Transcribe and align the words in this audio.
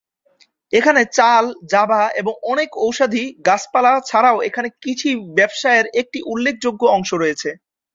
এখানে 0.73 1.01
চাল, 1.17 1.43
জাভা 1.71 2.03
এবং 2.19 2.33
অনেক 2.51 2.69
ঔষধি 2.81 3.23
গাছপালা 3.47 3.93
ছাড়াও 4.09 4.37
এখানে 4.47 4.69
কৃষি 4.81 5.11
ব্যবসায়ের 5.37 5.85
একটি 6.01 6.19
উল্লেখযোগ্য 6.31 6.81
অংশ 6.95 7.09
রয়েছে। 7.15 7.49